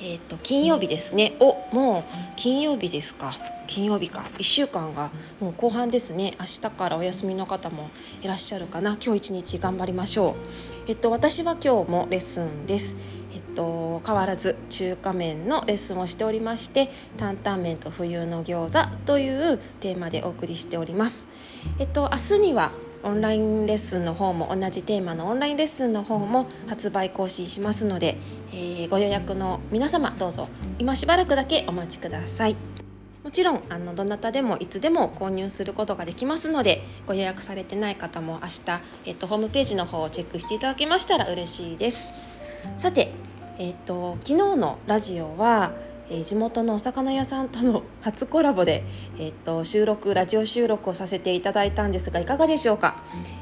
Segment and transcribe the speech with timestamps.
[0.00, 1.36] えっ、ー、と金曜日ですね。
[1.40, 2.04] おもう
[2.36, 3.36] 金曜日ですか。
[3.66, 4.30] 金曜日か。
[4.38, 6.34] 1週間がもう後半ですね。
[6.38, 7.90] 明日からお休みの方も
[8.22, 8.96] いらっしゃるかな。
[9.04, 10.34] 今日一日頑張りましょう。
[10.88, 12.96] えっと私は今日もレッスンです。
[13.34, 21.26] えっと変わらず中華麺のレッスンをしておりまして担々麺と冬の餃子というテーマでお送りしております。
[21.78, 22.70] えっと明日には
[23.02, 28.16] オンラインレッスンの方も同じテーマのオンラインレッスンの方も発売更新しますので、
[28.52, 30.48] えー、ご予約の皆様どうぞ
[30.78, 32.56] 今しばらくだけお待ちください。
[33.24, 38.62] もちろんあのどなたでもいつでも購入することができますのでご予約されてない方も明日、
[39.04, 42.14] えっと、ホームページの方をチェックしていただけましたら嬉しいです。
[42.78, 43.12] さて、
[43.58, 45.72] えっと、昨日のラジオは
[46.10, 48.84] えー、地元のお魚屋さんとの初コラボで、
[49.18, 52.96] えー、っと収録ラジオ収録をさせていただいたんですがいかがでしょうか、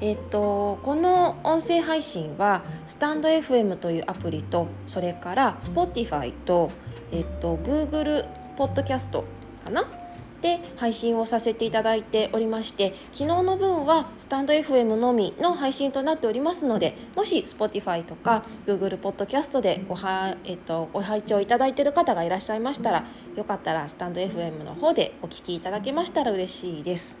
[0.00, 6.70] えー、っとこの音声配信はスタンド FM というアプリとそれから Spotify と,、
[7.12, 9.24] えっと Google ポッドキャスト
[9.64, 9.99] かな？
[10.40, 23.04] で配信をさせていただいておりまして昨日の分はスタンド FM のみの配信となっておりますのでもし Spotify とか Google ポッドキャストでごは、えっと、ご拝聴いただいている方がいらっしゃいましたら
[23.36, 27.18] よかったらスタンド FM の方でお聞きいただけましたら嬉しいです。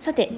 [0.00, 0.30] さて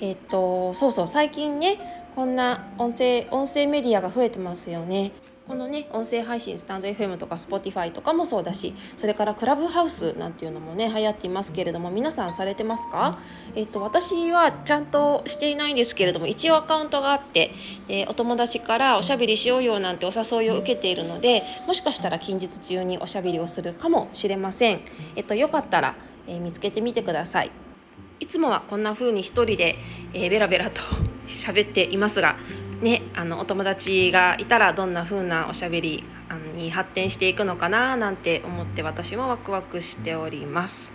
[0.00, 1.78] えっとそうそう最近ね
[2.16, 5.12] こんな音声音声メディアが増えてますよね。
[5.46, 13.18] このね音声配信スタンド FM とか Spotify とかもそうだしそれからクラブハウスなんていうのもね流行っていますけれども皆さんされてますか、
[13.54, 17.52] えっと、私はちゃんとしていないんですけれども一応アカウントがあって
[17.88, 24.80] でお友達からおしゃべりしようよなんてお誘いを受けているのでもしかしたら近日中におしゃべりをするかもしれません、
[25.16, 25.96] えっと、よかったら、
[26.28, 27.50] えー、見つけてみてください。
[28.20, 29.76] いつもはこんな風に一人で、
[30.14, 30.80] えー、ベラベラと
[31.26, 32.36] 喋っていますが
[32.82, 36.04] ね、あのお友達がいたらどんな風なおしゃべり
[36.56, 40.90] に発展していくのかななんて思って私もワクワクしております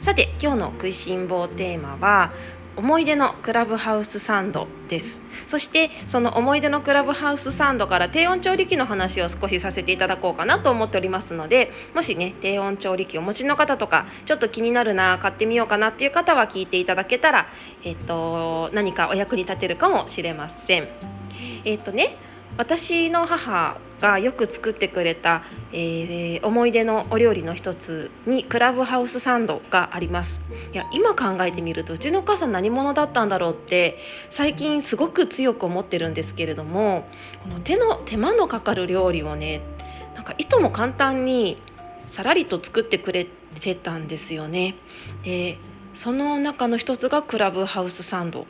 [0.00, 2.32] さて今日の食いしん坊テーマは
[2.76, 17.48] 思い出のクラブハウスサンドですそしてその思い出のクラブハウスサンドから低温調理器の話を少しさせていただこうかなと思っておりますのでもしね低温調理器お持ちの方とかちょっと気になるな買ってみようかなっていう方は聞いていただけたら、
[17.84, 21.23] えっと、何かお役に立てるかもしれません。
[21.64, 22.16] えっ、とね
[22.56, 30.40] 私の母がよく作ってくれた、えー、思い出のお料理の一つにクラブハウスサンドがあります
[30.72, 33.98] いや今考えてみるとうちのお母さん何者だったんだろうって
[34.30, 37.08] 最近すごく強く思ってるんですけれども
[37.42, 39.62] この手の手間のかかる料理をね
[40.14, 41.60] なんかいとも簡単に
[42.06, 43.26] さらりと作ってくれ
[43.60, 44.76] てたんですよね。
[45.24, 45.58] で
[45.94, 48.46] その中の一つがクラブハウスサンド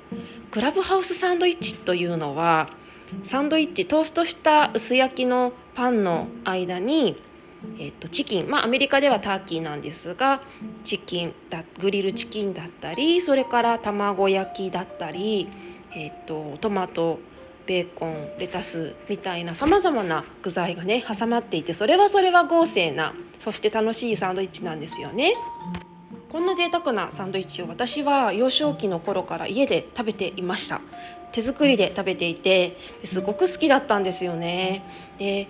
[0.50, 2.71] クラブハウスサンドイッチというのは
[3.23, 7.23] サンドイッチトーストした薄焼きのパンの間に、
[7.79, 10.43] えっと、チキンまあアメリカではターキーなんですが
[10.85, 15.49] チキンだグリルチキンだったりそれから卵焼きだったり、
[15.95, 17.19] えっと、トマト
[17.67, 25.35] ベーコンレタスみたいなさまざまな具材がね挟まっていてそれはそれは豪勢なそして楽しいサンドイッチなんですよね。
[26.34, 30.81] こんな贅沢なサンドイッチを私は幼少期の頃から家で食べていました。
[31.31, 34.83] 手作りで食べていてすごく好きだったんですよね。
[35.17, 35.47] で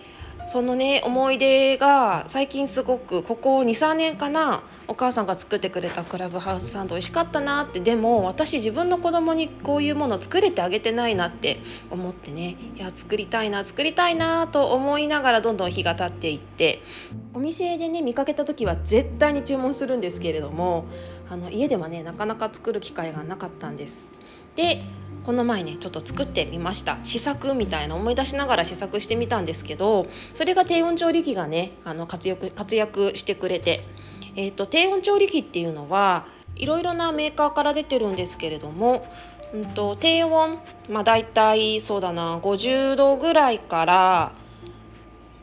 [0.47, 11.61] そのね思い出が最近すごくここ23年かなお母さんが作ってくれたクラブハウスサンド美味しかったなってでも私自分の子供にこういうもの作れてあげてないなって
[11.91, 16.83] 思ってねいや作りたいな作りたいなと思いながらどんどん日が経っていって
[17.33, 20.87] お店でね見かけた時は絶対に注文するんですけれども
[21.31, 24.11] あの家ではねなかなか作る機会がなかったんです。
[24.55, 24.83] で
[25.25, 26.99] この前ねちょっと作ってみました。
[27.03, 33.87] 試作みたいな思い出しながら試作してみたんですけどそれが低温調理器がねあの活躍活躍してくれて、
[34.37, 36.27] えーと、低温調理器っていうのは
[36.57, 39.07] いろいろなメーカーから出てるんですけれども、
[39.55, 40.59] うんと、低温
[40.91, 44.33] まあ大体そうだな50度ぐらいから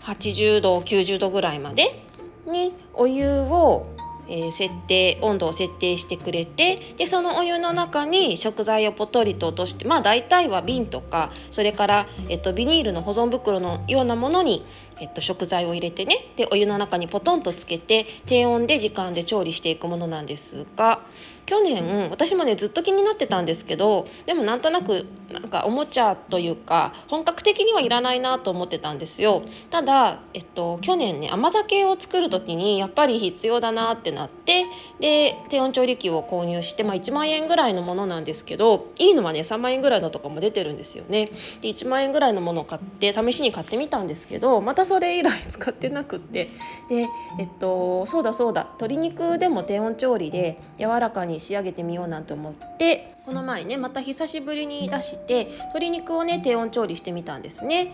[0.01, 2.05] 80度90度ぐらいまで
[2.45, 3.90] にお湯を
[4.27, 14.65] えー、設定温度を設定してくれてでそのお湯の中に食材をポトリと落としてまあ大体は瓶とかそれから、えっと、ビニールの保存袋のようなものに、
[15.01, 21.01] えっと、食材を入れてねでお湯の中にポトンとつけて低温で時間で調理していくものなんですが
[21.45, 29.43] 去年私もねずっと気になってたんですけどでもなんとなくなんかおもちゃというか本格的にはいらないなと思ってたんですよ。
[29.69, 34.65] ただ、えっと、去年ね甘酒を作る時にやっぱり必要だなってなって
[34.99, 41.31] で低温調理器を購入して、まあ、1万円ぐらいのものなんですけどいいのはね3万円ぐらいのとかも出てるんですよね。
[41.61, 46.49] で1万円ぐらいのものを買って試しに買ってみたんですけどまたそれ以来使ってなくって。
[46.89, 47.07] で
[47.39, 48.63] えっとそうだそうだ。
[48.63, 57.93] 鶏肉でも低温調理で柔らかに仕上げてみようなんて思ってこの前ねまた久しぶりに出して鶏肉をね低温調理してみたんですね。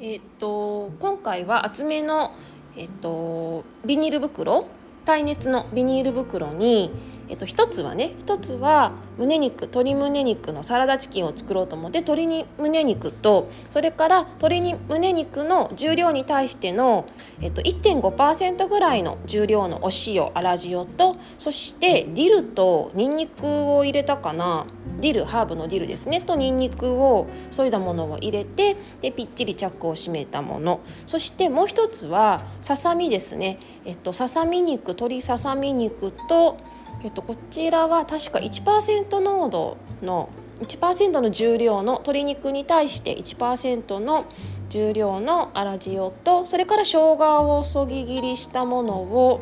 [0.00, 2.32] えっと今回は厚めの
[2.78, 4.64] えっとビニール袋？
[5.04, 6.90] 耐熱のビニール袋に
[7.28, 17.06] えっと、一つはね一つは胸肉鶏胸肉のサラダチキンを作ろうと思って鶏に胸肉とそれから鶏に胸肉の重量に対しての、
[17.40, 24.66] えっと、1.5%ぐらいの重量のお塩粗塩とそしてディルとニンニクを入れたかな。
[25.00, 26.20] ディルハーブのディルですね。
[26.20, 30.80] とニンニクをそいだものを入れてでぴっちりチャックを閉めたもの。
[31.06, 36.56] そしてもう一つはささみですね、えっと、ささみ肉鶏ささみ肉と
[37.02, 40.30] えっと、こちらは確か1%濃度の
[40.60, 44.24] 1%の重量の鶏肉に対して1%の
[44.68, 49.40] 重量の粗塩とそれから生姜をそぎ切りしたものを、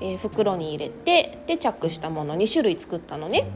[0.00, 3.46] えー、袋に入れてでチャックしたもの2種類作ったのね。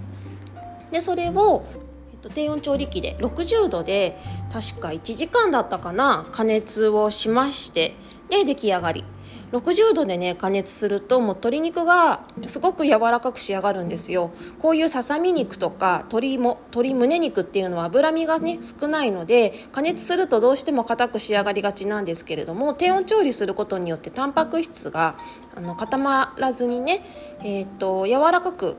[0.91, 1.67] でそれを、
[2.13, 4.17] えっと、低温調理器で60度で
[4.53, 7.95] 確か1時間だったかな加熱をしまして
[8.31, 9.05] で出来上がり
[9.53, 14.31] 60度でね加熱するともう鶏肉がすごく柔らかく仕上がるんですよ。
[14.59, 25.17] こういうささみ肉とか鶏も鶏胸肉っていうのは脂身がね少ないので加熱するとどうしても硬く仕上がりがちなんですけれども低温調理することによってタンパク質が
[25.55, 27.05] あの固まらずにね、
[27.41, 28.77] えー、っと柔らかく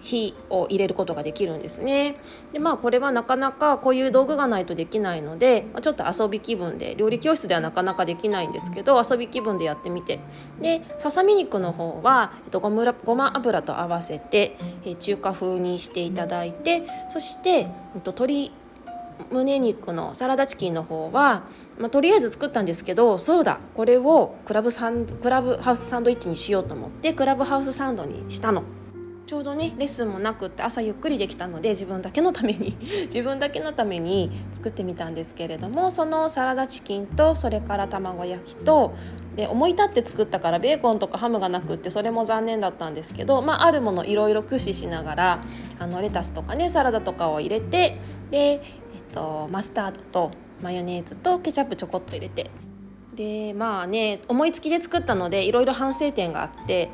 [0.00, 2.16] 火を入れることができるんですね。
[2.52, 10.20] でまあこれはなかなかこういう道具がないとできないので、ちょっと遊び気分で料理教室ではなかなかできないんですけど遊び気分でやってみて
[10.60, 17.66] でささみ肉の方は、えっと、ごまごま油と合わせて、え中華風にしていただいてそして、えっ
[18.02, 18.52] と、鶏
[19.30, 21.42] 胸肉のサラダチキンの方は、
[21.78, 28.62] まあ、とりあえず作ったんですけどそうだこれをクラブサンクラブハウスサンドイッチにしようと思ってクラブハウスサンドにしたの。
[29.28, 32.78] ちょうどねレッスンもなくって朝ゆっくりできたので自分だけのために
[33.12, 38.94] 自分だけのために作ってみたんですけれどもそのサラダチキンとそれから卵焼きと
[39.36, 45.38] で思い立って作ったからベーコンとかハムがなくってそれも残念だったんですけど、まあ、あるものいろいろ駆使しながら
[45.78, 47.98] あのレタスとかねサラダとかを入れて
[48.30, 48.60] で、えっ
[49.12, 50.30] と、マスタードと
[50.62, 52.50] マヨネーズとケチャップちょこっと入れて。
[53.14, 56.88] でまあね思いつきで作ったのでいろいろ反省点があって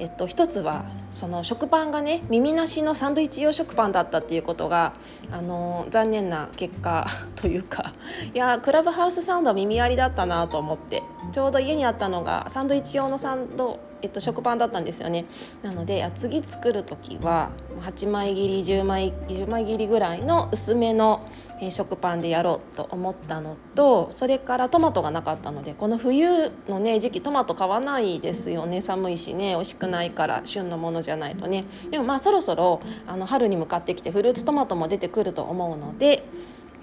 [0.00, 4.94] えっと、一つはその食パンがね耳なしのサンドイッチ用食パンだったっていうことが
[5.30, 7.06] あの残念な結果
[7.36, 7.92] というか
[8.32, 11.02] いやクラブハウスサウンドは耳ありだったなと思って
[11.32, 15.26] ちょうど家にあったのがサンドイッチ用のサンド、えっと、食パンだったんですよね。
[15.62, 17.50] なので次作る時は
[17.82, 21.20] 8枚切り10枚 ,10 枚切りぐらいの薄めの
[21.60, 28.80] え食パンでやろうと思ったのとそれからトマトがなかったのでこの冬のね時期トマト買わないですよね。
[28.80, 31.64] 寒いしね美味しくないから旬のものじゃないとね。
[31.90, 36.24] でもまあそろそろあの春に向かってきてフルーツトマトも出てくると思うので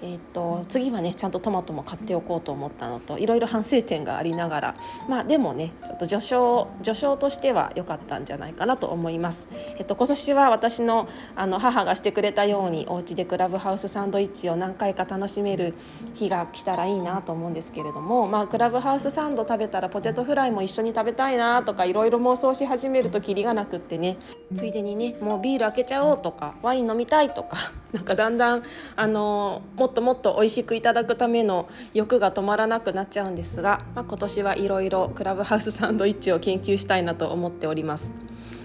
[0.02, 4.74] えーと、次はねちゃんとトマトも買っておこうと思ったのといろいろ反省点がありながら
[5.08, 9.48] まあでもねちょっと序章序章としては良かったんじゃないかなと思います。
[9.76, 15.74] えっと、今年は私のあの母がしてくれたようにお家でクラブハウスサンドイッチを何回か楽しめる
[16.14, 24.18] 日が来たらいいなと思うんですけれども、まあ、クラブハウスサンド食べたらポテトフライも一緒に食べたいなとかいろいろ妄想し始めるときりがなくってね
[24.54, 27.56] ついでにねもうビール開けちゃおうとかワイン飲みたいとか
[27.92, 28.62] なんかだんだん
[28.96, 38.12] あのもっともっと美味しくいただくための欲が止まらなくなっちゃうんですが、まあ、今年はいろいろクラブハウスサンドイッチを研究したいなと思っております。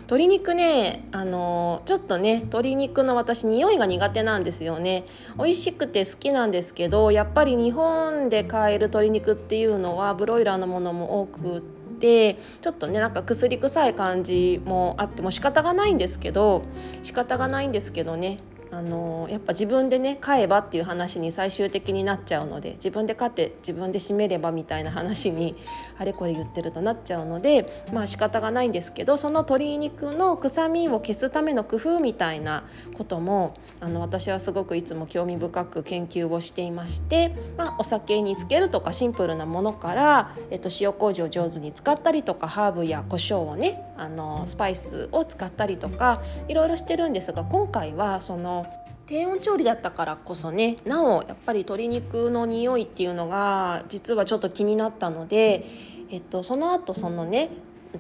[0.04, 5.06] 鶏肉ねあのちょっとね鶏肉の私匂いが苦手なんですよね
[5.38, 11.64] 美味しくて好きなんですけどやっぱり日本で買える鶏肉っていうのはブロイラーのものも多く
[12.00, 16.64] てちょっとねなんか薬臭い感じもあっても仕方がないんですけど
[17.02, 18.40] 仕方がないんですけどね
[18.74, 25.56] あのやっぱ自分でね買えばっていう話に最終的になっちゃうので自分で買って自分で締めればみたいな話に
[26.00, 32.64] あれこれ言ってるとなっちゃうのでまあ仕方がないんですけどその鶏肉の臭みを消すための工夫みたいな
[32.98, 48.63] こともあの私はすごくいつも興味深く研究をしていまして、まあ、お酒につけるとかシンプルなものから、えっと、塩麹を上手に使ったりとかハーブや胡椒をねあのスパイスを使ったりとかいろいろしてるんですが今回はその
[49.06, 55.66] 低温調理だったからこそねなおやっぱり鶏肉の匂いっていうのが実はちょっと気になったので、
[56.10, 57.50] えっと、その後そのね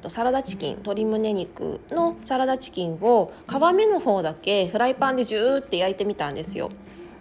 [0.07, 6.72] サラダチキン鶏胸肉のサラダチキンを皮目の方だけフライパンでジューって焼いてみたんですよ。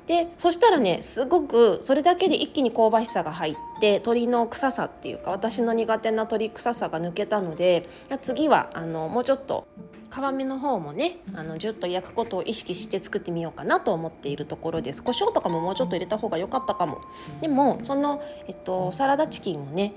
[0.06, 7.88] でそしたらねすごくそれだけで一気に香ばしさが入って鶏の臭さっていうか私の苦手な鶏臭さが抜けたので
[8.20, 9.66] 次はあのもうちょっと
[10.12, 15.02] 皮目の方もねあのジュッと焼くことを意識して作ってみようかなと思っているところです。
[15.02, 17.00] 胡椒とかももうちょっと入れた方が良かったかも。
[17.40, 19.94] でもその、えっと、サラダチキンをね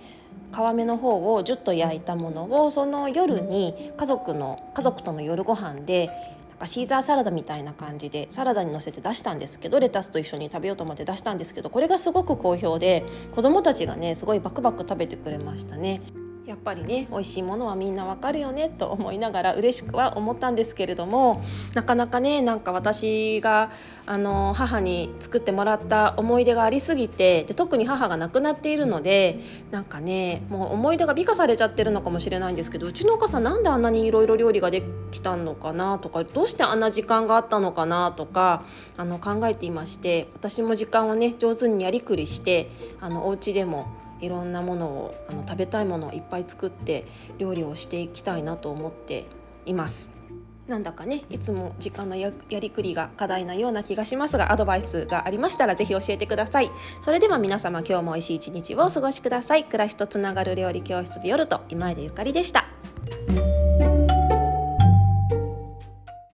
[0.53, 13.03] 皮目の方をジュッと焼いたものをその夜に家族の家族との夜ご飯でなんかシーザーサラダみたいな感じでサラダにのせて出したんですけどレタスと一緒に食べようと思って出したんですけどこれがすごく好評で
[13.35, 16.01] 子どもたちがねすごいバクバク食べてくれましたね。
[16.45, 23.71] やっぱりね美味しいものはみんなわかるよねと思いながら嬉しくは思ったんですけれどもなかなかねなんか私が
[24.05, 29.39] あの母に作ってもらった思い出がありすぎてで特に母が亡くなっているので
[29.71, 38.63] なんかねもう思い出が美化されちゃってるのかもしれないんですけどうちのお母さんなんであんなにいろいろ料理ができたのかなとかどうしてあんな時間があったのかなとか
[38.97, 42.69] あの考えていまして私も時間をね上手にやりくりして
[43.01, 47.05] あのお家でもいろんなものをあの食べたいものをいっぱい作って
[47.37, 49.25] 料理をしていきたいなと思って
[49.65, 50.13] います。
[50.67, 56.71] なんだかねいつも時間のやりくりが課題なような気がしますがアドバイスがありましたら是非教えてください。
[57.01, 59.65] それでは皆様今日も美味しい一日をお過ごしください。
[59.65, 62.65] 暮らしとつながる料理教室ビオルト今井でゆかりでした。